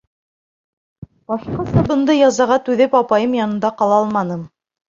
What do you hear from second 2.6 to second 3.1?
түҙеп